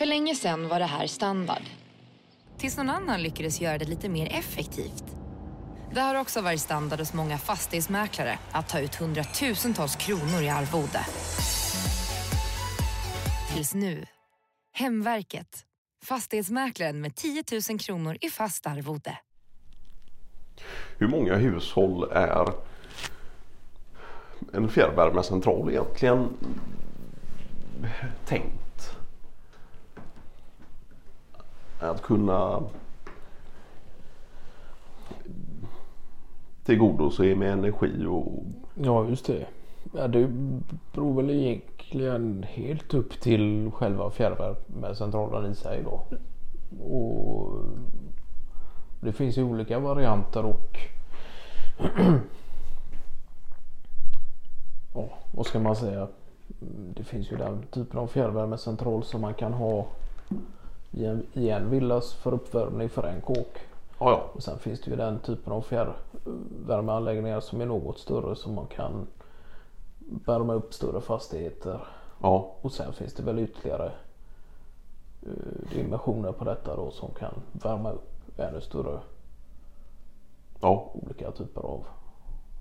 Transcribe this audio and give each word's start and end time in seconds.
För 0.00 0.06
länge 0.06 0.34
sedan 0.34 0.68
var 0.68 0.78
det 0.78 0.84
här 0.84 1.06
standard. 1.06 1.62
Tills 2.58 2.76
någon 2.76 2.90
annan 2.90 3.22
lyckades 3.22 3.60
göra 3.60 3.78
det 3.78 3.84
lite 3.84 4.08
mer 4.08 4.26
effektivt. 4.32 5.04
Det 5.94 6.00
har 6.00 6.14
också 6.14 6.40
varit 6.40 6.60
standard 6.60 6.98
hos 6.98 7.14
många 7.14 7.38
fastighetsmäklare 7.38 8.38
att 8.52 8.68
ta 8.68 8.80
ut 8.80 8.94
hundratusentals 8.94 9.96
kronor 9.96 10.42
i 10.42 10.48
arvode. 10.48 11.06
Tills 13.54 13.74
nu. 13.74 14.06
Hemverket. 14.72 15.64
Fastighetsmäklaren 16.04 17.00
med 17.00 17.14
10 17.14 17.44
000 17.70 17.78
kronor 17.78 18.16
i 18.20 18.30
fast 18.30 18.66
arvode. 18.66 19.18
Hur 20.98 21.08
många 21.08 21.34
hushåll 21.34 22.10
är 22.12 22.52
en 24.52 24.68
fjärrvärmecentral 24.68 25.70
egentligen 25.70 26.28
tänkt 28.26 28.69
att 31.80 32.02
kunna 32.02 32.62
tillgodose 36.64 37.34
med 37.34 37.52
energi 37.52 38.06
och 38.06 38.44
Ja, 38.74 39.08
just 39.08 39.26
det. 39.26 39.46
Ja, 39.92 40.08
det 40.08 40.28
beror 40.92 41.14
väl 41.14 41.30
egentligen 41.30 42.42
helt 42.48 42.94
upp 42.94 43.20
till 43.20 43.70
själva 43.70 44.10
fjärrvärmecentralen 44.10 45.52
i 45.52 45.54
sig 45.54 45.84
då. 45.84 46.06
Och 46.84 47.52
det 49.00 49.12
finns 49.12 49.38
ju 49.38 49.42
olika 49.42 49.78
varianter 49.78 50.44
och 50.44 50.78
ja, 54.94 55.08
vad 55.30 55.46
ska 55.46 55.58
man 55.58 55.76
säga? 55.76 56.08
Det 56.94 57.04
finns 57.04 57.32
ju 57.32 57.36
den 57.36 57.62
typen 57.70 57.98
av 57.98 58.06
fjärrvärmecentral 58.06 59.04
som 59.04 59.20
man 59.20 59.34
kan 59.34 59.52
ha 59.52 59.86
i 61.00 61.04
en, 61.06 61.26
i 61.32 61.50
en 61.50 61.70
villas 61.70 62.12
för 62.14 62.34
uppvärmning 62.34 62.88
för 62.88 63.02
en 63.02 63.20
kåk. 63.20 63.58
ja, 63.98 64.10
ja. 64.10 64.24
Och 64.32 64.42
sen 64.42 64.58
finns 64.58 64.80
det 64.80 64.90
ju 64.90 64.96
den 64.96 65.18
typen 65.18 65.52
av 65.52 65.62
fjärrvärmeanläggningar 65.62 67.40
som 67.40 67.60
är 67.60 67.66
något 67.66 67.98
större 67.98 68.36
som 68.36 68.54
man 68.54 68.66
kan 68.66 69.06
värma 70.26 70.54
upp 70.54 70.74
större 70.74 71.00
fastigheter. 71.00 71.80
ja. 72.22 72.52
Och 72.60 72.72
sen 72.72 72.92
finns 72.92 73.14
det 73.14 73.22
väl 73.22 73.38
ytterligare 73.38 73.92
eh, 75.22 75.74
dimensioner 75.74 76.32
på 76.32 76.44
detta 76.44 76.76
då 76.76 76.90
som 76.90 77.10
kan 77.18 77.34
värma 77.52 77.90
upp 77.90 78.38
ännu 78.38 78.60
större 78.60 79.00
ja. 80.60 80.90
olika 80.92 81.30
typer 81.30 81.60
av 81.60 81.84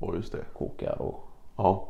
ja 0.00 0.14
just 0.14 0.32
det. 0.32 0.44
kåkar 0.58 1.02
och 1.02 1.20
Ja. 1.56 1.84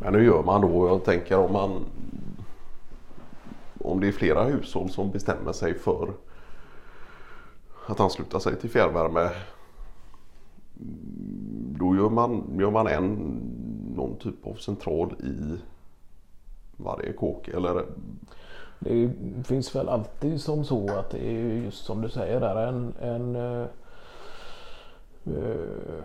Men 0.00 0.14
hur 0.14 0.22
gör 0.22 0.42
man 0.42 0.60
då? 0.60 0.88
Jag 0.88 1.04
tänker 1.04 1.38
om 1.38 1.52
man 1.52 1.84
om 3.96 4.00
det 4.00 4.08
är 4.08 4.12
flera 4.12 4.44
hushåll 4.44 4.90
som 4.90 5.10
bestämmer 5.10 5.52
sig 5.52 5.74
för 5.74 6.12
att 7.86 8.00
ansluta 8.00 8.40
sig 8.40 8.56
till 8.56 8.70
fjärrvärme. 8.70 9.30
Då 11.78 11.96
gör 11.96 12.08
man, 12.08 12.58
gör 12.58 12.70
man 12.70 12.86
en 12.86 13.14
någon 13.96 14.16
typ 14.18 14.46
av 14.46 14.54
central 14.54 15.12
i 15.12 15.58
varje 16.76 17.12
kåk 17.12 17.48
eller 17.48 17.84
Det 18.78 19.10
finns 19.44 19.76
väl 19.76 19.88
alltid 19.88 20.40
som 20.40 20.64
så 20.64 20.90
att 20.90 21.10
det 21.10 21.28
är 21.28 21.42
just 21.42 21.84
som 21.84 22.02
du 22.02 22.08
säger 22.08 22.40
där 22.40 22.66
en, 22.66 22.94
en 23.00 23.36
uh, 23.36 23.66
uh, 25.28 26.02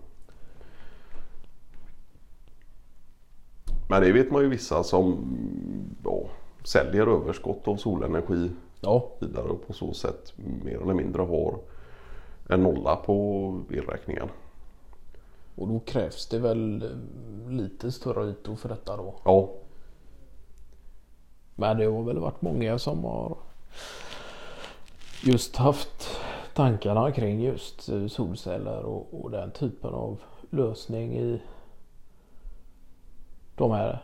Men 3.92 4.02
det 4.02 4.12
vet 4.12 4.32
man 4.32 4.42
ju 4.42 4.50
vissa 4.50 4.84
som 4.84 5.26
ja, 6.04 6.22
säljer 6.64 7.08
överskott 7.08 7.68
av 7.68 7.76
solenergi 7.76 8.52
ja, 8.82 9.12
vidare 9.20 9.48
och 9.48 9.68
på 9.68 9.74
så 9.74 9.94
sätt 9.94 10.34
mer 10.64 10.82
eller 10.82 10.94
mindre 10.94 11.22
har 11.22 11.60
en 12.50 12.64
nolla 12.64 12.96
på 12.96 13.62
elräkningen. 13.70 14.28
och 15.56 15.68
då 15.68 15.80
krävs 15.80 16.28
det 16.28 16.40
väl 16.40 16.92
lite 17.48 17.92
större 17.92 18.30
ytor 18.30 18.56
för 18.56 18.70
detta 18.70 18.98
då. 18.98 19.16
Ja, 19.26 19.50
Men 21.56 21.78
det 21.78 21.86
har 21.86 22.04
väl 22.04 22.20
varit 22.20 22.42
många 22.42 22.80
som 22.80 23.04
har 23.04 23.38
just 25.24 25.56
haft 25.56 26.18
tankarna 26.54 27.12
kring 27.12 27.42
just 27.42 27.90
solceller 28.10 28.84
och, 28.84 29.24
och 29.24 29.32
den 29.32 29.52
typen 29.52 29.94
av 29.94 30.22
lösning 30.50 31.18
i 31.18 31.42
de 33.60 33.72
här 33.72 34.00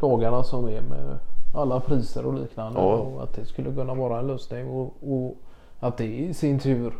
dagarna 0.00 0.42
som 0.42 0.64
är 0.68 0.80
med 0.80 1.18
alla 1.54 1.80
priser 1.80 2.26
och 2.26 2.34
liknande. 2.34 2.80
Ja. 2.80 2.94
Och 2.94 3.22
att 3.22 3.34
det 3.34 3.44
skulle 3.44 3.72
kunna 3.72 3.94
vara 3.94 4.18
en 4.18 4.26
lösning 4.26 4.68
och, 4.68 4.94
och 5.00 5.34
att 5.80 5.96
det 5.96 6.04
i 6.06 6.34
sin 6.34 6.58
tur 6.58 6.94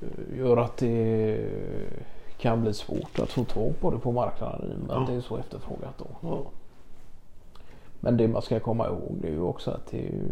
eh, 0.00 0.38
gör 0.38 0.56
att 0.56 0.76
det 0.76 1.40
kan 2.38 2.62
bli 2.62 2.74
svårt 2.74 3.18
att 3.18 3.28
få 3.30 3.44
tag 3.44 3.80
på 3.80 3.90
det 3.90 3.98
på 3.98 4.12
marknaden 4.12 4.70
i 4.70 4.74
och 4.74 4.78
med 4.86 4.90
att 4.96 5.08
Ja. 5.08 5.12
det 5.12 5.16
är 5.16 5.20
så 5.20 5.36
efterfrågat 5.36 5.98
då. 5.98 6.06
ja, 6.28 6.38
Men 8.00 8.16
det 8.16 8.28
man 8.28 8.42
ska 8.42 8.60
komma 8.60 8.86
ihåg 8.86 9.18
det 9.22 9.28
är 9.28 9.32
ju 9.32 9.40
också 9.42 9.70
att 9.70 9.86
det 9.90 9.98
är 9.98 10.12
ju 10.12 10.28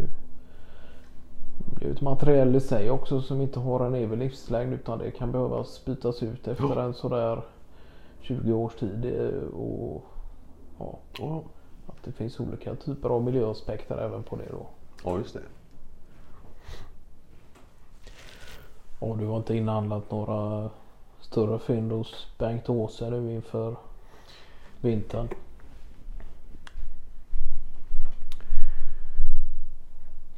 det 1.81 1.87
är 1.87 1.91
ett 1.91 2.01
material 2.01 2.57
i 2.57 2.61
sig 2.61 2.91
också 2.91 3.21
som 3.21 3.41
inte 3.41 3.61
har 3.61 3.87
en 3.87 3.95
evig 3.95 4.19
livslängd 4.19 4.73
utan 4.73 4.99
det 4.99 5.11
kan 5.11 5.33
behövas 5.33 5.85
bytas 5.85 6.23
ut 6.23 6.49
efter 6.49 6.81
en 6.81 6.95
sådär 6.95 7.43
20 8.23 8.53
års 8.53 8.75
tid. 8.75 9.05
eh, 9.05 9.49
Och 9.49 10.05
ja, 10.79 10.99
ja, 11.19 11.43
att 11.87 12.03
det 12.05 12.13
finns 12.13 12.41
olika 12.41 12.75
typer 12.75 13.09
av 13.09 13.23
miljöaspekter 13.23 13.99
även 13.99 14.23
på 14.23 14.37
det 14.37 14.49
då. 14.51 14.67
ja 15.05 15.19
just 15.19 15.35
det. 15.35 15.41
Och 18.99 19.19
du 19.19 19.27
har 19.27 19.37
inte 19.37 19.57
inhandlat 19.57 20.11
några 20.11 20.71
större 21.21 21.59
fynd 21.59 21.93
hos 21.93 22.27
Bengt 22.39 22.69
Åse 22.69 23.11
nu 23.11 23.35
inför 23.35 23.77
vintern? 24.81 25.29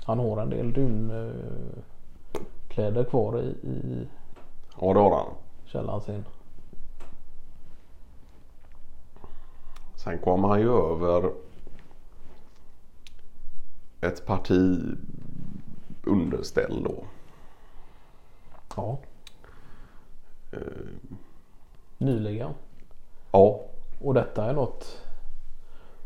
Han 0.05 0.19
har 0.19 0.41
en 0.43 0.51
del 0.51 0.73
dunkläder 0.73 1.85
kvar 3.05 3.41
i, 3.41 3.45
i 3.69 4.07
Ja 4.81 4.93
det 4.95 5.01
har 5.01 5.17
han. 5.17 5.27
källaren 5.65 6.01
sin. 6.01 6.25
Sen 10.05 10.19
kom 10.19 10.45
han 10.45 10.61
ju 10.61 10.93
över 10.93 11.33
ett 14.01 14.27
parti 14.27 14.79
underställ 16.05 16.83
då. 16.85 17.05
Ja. 18.77 18.99
Eh, 20.53 20.59
Nyligen. 21.99 22.51
Ja, 23.33 23.61
Och 24.01 24.15
detta 24.15 24.45
är 24.45 24.53
något 24.53 25.01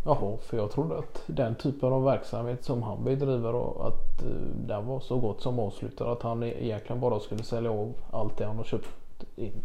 Jaha, 0.04 0.36
för 0.36 0.56
jag 0.56 0.70
trodde 0.70 0.98
att 0.98 1.22
den 1.26 1.54
typen 1.54 1.92
av 1.92 2.04
verksamhet 2.04 2.64
som 2.64 2.82
han 2.82 3.04
bedriver 3.04 3.54
och 3.54 3.86
att 3.86 4.22
eh, 4.22 4.30
den 4.66 4.86
var 4.86 5.00
så 5.00 5.18
gott 5.18 5.40
som 5.40 5.58
avslutad 5.58 6.12
att 6.12 6.22
han 6.22 6.42
egentligen 6.42 7.00
bara 7.00 7.20
skulle 7.20 7.42
sälja 7.42 7.70
av 7.70 7.94
allt 8.10 8.36
det 8.36 8.46
han 8.46 8.56
har 8.56 8.64
köpt 8.64 8.88
in. 9.36 9.62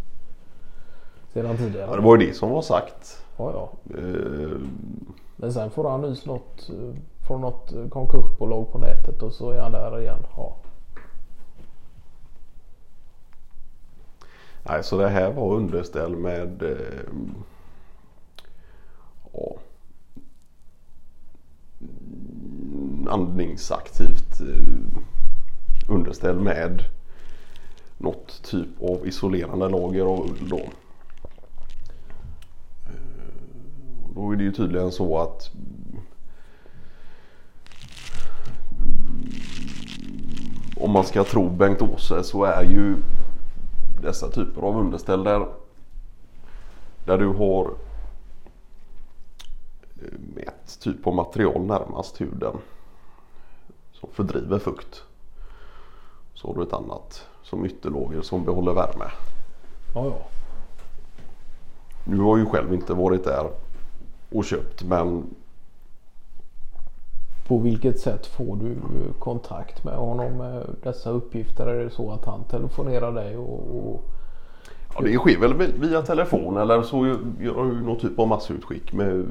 Sedan 1.33 1.57
tidigare. 1.57 1.89
ja, 1.89 1.95
det 1.95 2.01
var 2.01 2.18
ju 2.18 2.27
det 2.27 2.33
som 2.33 2.50
var 2.50 2.62
sagt. 2.62 3.24
Ja, 3.38 3.51
ja. 3.53 3.97
Eh, 3.97 4.57
Men 5.35 5.53
sen 5.53 5.69
får 5.71 5.89
han 5.89 6.01
nys 6.01 6.25
något 6.25 6.69
eh, 6.69 6.95
från 7.27 7.41
något 7.41 7.74
konkursbolag 7.89 8.71
på 8.71 8.77
nätet 8.77 9.21
och 9.24 9.33
så 9.33 9.51
är 9.51 9.62
han 9.62 9.71
där 9.71 10.00
igen. 10.01 10.19
Ja. 10.38 10.56
Nej, 14.63 14.83
så 14.83 14.97
det 14.97 15.09
här 15.09 15.31
var 15.33 15.53
underställ 15.56 16.15
med 16.15 16.63
eh, 16.63 17.03
ja, 19.33 19.56
andningsaktivt 23.09 24.41
eh, 24.41 24.68
underställ 25.89 26.39
med 26.39 26.83
något 27.97 28.44
typ 28.44 28.81
av 28.81 29.07
isolerande 29.07 29.69
lager 29.69 30.01
av 30.06 30.19
ull 30.19 30.50
då. 30.50 30.59
Eh, 32.86 33.00
Då 34.15 34.21
är 34.33 34.38
det 34.38 34.44
ju 34.44 34.51
tydligen 34.51 34.91
så 34.91 35.18
att 35.18 35.51
om 40.77 40.91
man 40.91 41.03
ska 41.03 41.24
tro 41.24 41.50
Bengt 41.50 41.81
Åse 41.81 42.24
så 42.24 42.44
är 42.44 42.63
ju 42.63 42.95
dessa 44.01 44.30
typer 44.30 44.62
av 44.62 44.77
underställ 44.77 45.24
där, 45.24 45.47
där 47.06 47.18
du 47.18 47.27
har 47.27 47.74
eh, 50.01 50.44
ett 50.47 50.79
typ 50.79 51.07
av 51.07 51.15
material 51.15 51.62
närmast 51.62 52.21
huden 52.21 52.57
som 53.91 54.09
fördriver 54.13 54.59
fukt. 54.59 55.03
Så 56.33 56.47
har 56.47 56.56
du 56.56 56.63
ett 56.63 56.74
annat 56.74 57.27
som 57.44 57.65
ytterlager 57.65 58.21
som 58.21 58.45
behåller 58.45 58.74
värme. 58.74 59.06
Ja, 59.95 60.06
ja. 60.06 60.21
Nu 62.06 62.19
har 62.19 62.38
ju 62.38 62.45
själv 62.45 62.74
inte 62.74 62.94
varit 62.94 63.24
där 63.24 63.50
och 64.33 64.45
köpt 64.45 64.83
men 64.83 65.24
På 67.47 67.57
vilket 67.57 68.00
sätt 68.00 68.25
får 68.25 68.56
du 68.56 68.71
eh, 68.71 69.13
kontakt 69.19 69.83
med 69.83 69.95
honom 69.95 70.38
med 70.38 70.65
dessa 70.83 71.09
uppgifter? 71.09 71.68
Är 71.68 71.83
det 71.83 71.89
så 71.89 72.12
att 72.12 72.25
han 72.25 72.44
telefonerar 72.44 73.12
dig 73.12 73.38
och, 73.38 74.03
ja, 74.95 75.01
det 75.01 75.18
sker 75.18 75.39
väl 75.39 75.53
via 75.53 76.01
telefon 76.01 76.57
eller 76.57 76.81
så 76.81 77.06
gör 77.39 77.65
ju 77.65 77.81
någon 77.81 78.00
typ 78.00 78.19
av 78.19 78.27
massutskick 78.27 78.94
med 78.94 79.25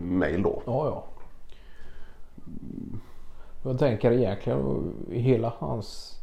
mail 0.00 0.42
då. 0.42 0.62
Ja, 0.66 0.86
ja. 0.86 1.04
Jag 3.62 3.78
tänker 3.78 4.12
egentligen 4.12 4.92
hela 5.10 5.52
hans 5.58 6.18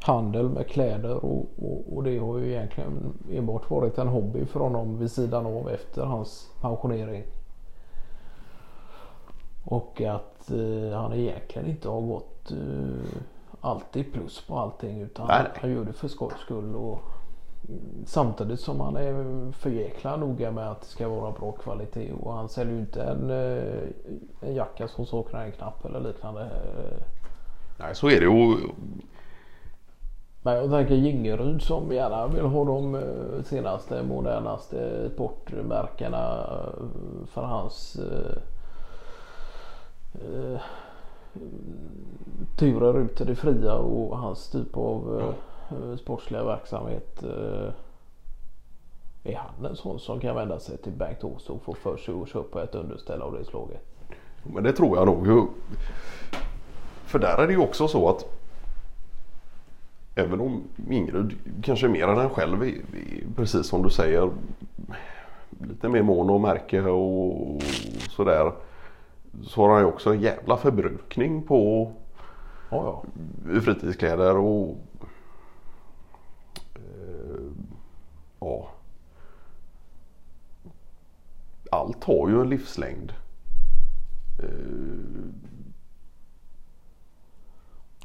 handel 0.00 0.48
med 0.48 0.66
kläder 0.66 1.24
och, 1.24 1.46
och, 1.62 1.96
och 1.96 2.04
det 2.04 2.18
har 2.18 2.38
ju 2.38 2.50
egentligen 2.50 3.12
enbart 3.32 3.70
varit 3.70 3.98
en 3.98 4.08
hobby 4.08 4.44
för 4.44 4.60
honom 4.60 4.98
vid 4.98 5.10
sidan 5.10 5.46
av 5.46 5.68
efter 5.68 6.02
hans 6.02 6.50
pensionering. 6.60 7.24
Och 9.70 10.00
att 10.00 10.50
eh, 10.50 10.98
han 10.98 11.12
egentligen 11.12 11.68
inte 11.68 11.88
har 11.88 12.00
gått 12.00 12.50
eh, 12.50 13.20
alltid 13.60 14.12
plus 14.12 14.46
på 14.46 14.58
allting 14.58 15.00
utan 15.00 15.26
Nej, 15.26 15.42
nej. 15.42 15.52
han 15.60 15.70
gör 15.70 15.84
det 15.84 15.92
för 15.92 16.08
skojs 16.08 16.38
skull. 16.38 16.74
Och, 16.74 17.00
mm, 17.68 18.04
Samtidigt 18.06 18.60
som 18.60 18.80
han 18.80 18.96
är 18.96 19.52
för 19.52 19.70
jäkla 19.70 20.16
noga 20.16 20.50
med 20.50 20.70
att 20.70 20.80
det 20.80 20.86
ska 20.86 21.08
vara 21.08 21.30
bra 21.30 21.52
kvalitet 21.52 22.12
och 22.12 22.32
han 22.32 22.48
säljer 22.48 22.74
ju 22.74 22.80
inte 22.80 23.02
en, 23.02 23.30
eh, 23.30 24.48
en 24.48 24.54
jacka 24.54 24.88
som 24.88 25.06
saknar 25.06 25.44
en 25.44 25.52
knapp 25.52 25.84
eller 25.84 26.00
liknande. 26.00 26.50
Nej 27.78 27.94
så 27.94 28.06
är 28.10 28.20
det 28.20 28.26
ju. 28.26 28.56
Men 30.42 30.54
jag 30.54 30.70
tänker 30.70 30.94
Gingerud 30.94 31.62
som 31.62 31.92
gärna 31.92 32.26
vill 32.26 32.44
ha 32.44 32.64
de 32.64 32.94
eh, 32.94 33.42
senaste 33.44 34.02
modernaste 34.02 35.10
sportmärkena 35.14 36.46
eh, 36.50 37.26
för 37.26 37.42
hans 37.42 38.00
eh, 40.22 40.60
turer 42.56 42.98
ut 42.98 43.20
i 43.20 43.24
det 43.24 43.34
fria 43.34 43.74
och 43.74 44.18
hans 44.18 44.48
typ 44.50 44.76
av 44.76 45.20
eh, 45.70 45.96
sportsliga 45.96 46.44
verksamhet. 46.44 47.22
Eh, 47.22 47.72
är 49.24 49.36
han 49.36 49.64
en 49.64 49.76
sån 49.76 50.00
som 50.00 50.20
kan 50.20 50.36
vända 50.36 50.60
sig 50.60 50.78
till 50.78 50.92
Bengt 50.92 51.24
Åse 51.24 51.52
och 51.52 51.62
få 51.62 51.74
för 51.74 51.96
sig 51.96 52.14
att 52.22 52.28
köpa 52.28 52.62
ett 52.62 52.74
underställ 52.74 53.22
av 53.22 53.32
det 53.32 53.44
slaget? 53.44 53.84
Men 54.42 54.62
det 54.62 54.72
tror 54.72 54.96
jag 54.96 55.06
nog. 55.06 55.48
För 57.04 57.18
där 57.18 57.38
är 57.38 57.46
det 57.46 57.52
ju 57.52 57.58
också 57.58 57.88
så 57.88 58.08
att 58.08 58.24
även 60.14 60.40
om 60.40 60.62
Ingrid 60.90 61.34
kanske 61.62 61.88
mer 61.88 62.08
än 62.08 62.16
han 62.16 62.30
själv 62.30 62.62
är, 62.62 62.74
precis 63.36 63.66
som 63.66 63.82
du 63.82 63.90
säger 63.90 64.30
lite 65.68 65.88
mer 65.88 66.02
mån 66.02 66.30
om 66.30 66.42
märke 66.42 66.82
och 66.82 67.62
sådär 68.10 68.52
så 69.42 69.62
har 69.62 69.68
han 69.70 69.80
ju 69.80 69.86
också 69.86 70.10
en 70.10 70.20
jävla 70.20 70.56
förbrukning 70.56 71.42
på 71.42 71.92
Ja, 72.70 73.02
ja. 73.46 73.60
fritidskläder 73.60 74.36
och 74.36 74.76
eh, 76.74 77.50
ja 78.40 78.68
allt 81.70 82.04
har 82.04 82.28
ju 82.28 82.40
en 82.40 82.48
livslängd. 82.50 83.12
Eh, 84.42 84.48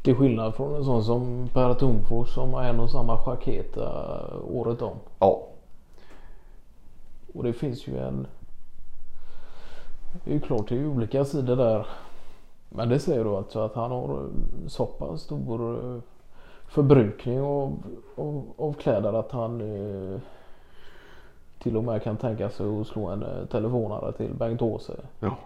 Till 0.03 0.15
skillnad 0.15 0.55
från 0.55 0.75
en 0.75 0.83
sån 0.83 1.03
som 1.03 1.49
Per 1.53 1.73
Thunfors 1.73 2.33
som 2.33 2.53
har 2.53 2.63
en 2.63 2.79
och 2.79 2.89
samma 2.91 3.19
jacket 3.25 3.77
eh, 3.77 4.35
året 4.43 4.81
om. 4.81 4.97
ja, 5.19 5.47
Och 7.33 7.43
det 7.43 7.53
finns 7.53 7.87
ju 7.87 7.97
en... 7.99 8.27
Det 10.23 10.31
är 10.31 10.33
ju 10.33 10.39
klart 10.39 10.69
det 10.69 10.75
är 10.75 10.87
olika 10.87 11.25
sidor 11.25 11.55
där. 11.55 11.87
Men 12.69 12.89
det 12.89 12.99
säger 12.99 13.23
du 13.23 13.29
alltså 13.29 13.59
att 13.59 13.75
han 13.75 13.91
har 13.91 14.09
eh, 14.13 14.67
så 14.67 14.85
pass 14.85 15.21
stor 15.21 15.85
eh, 15.85 16.01
förbrukning 16.67 17.41
av, 17.41 17.83
av, 18.15 18.43
av 18.57 18.73
kläder 18.73 19.13
att 19.13 19.31
han 19.31 19.61
eh, 19.61 20.19
till 21.59 21.77
och 21.77 21.83
med 21.83 22.03
kan 22.03 22.17
tänka 22.17 22.49
sig 22.49 22.79
att 22.81 22.87
slå 22.87 23.07
en 23.07 23.23
eh, 23.23 23.45
telefonare 23.45 24.11
till 24.11 24.33
Bengt 24.33 24.61
Åse. 24.61 24.93
ja. 25.19 25.37